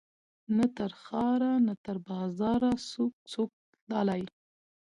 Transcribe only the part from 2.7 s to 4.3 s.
سو څوک تللای